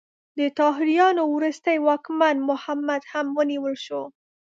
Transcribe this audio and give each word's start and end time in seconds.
د 0.39 0.41
طاهریانو 0.59 1.23
وروستی 1.35 1.77
واکمن 1.87 2.35
محمد 2.49 3.01
هم 3.11 3.27
ونیول 3.37 3.75
شو. 3.85 4.01